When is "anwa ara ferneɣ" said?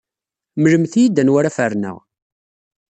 1.21-1.97